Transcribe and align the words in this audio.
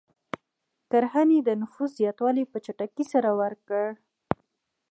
کرنې 0.91 1.39
د 1.43 1.49
نفوس 1.61 1.89
زیاتوالی 1.99 2.43
په 2.51 2.57
چټکۍ 2.65 3.05
سره 3.13 3.29
ورکړ. 3.41 3.85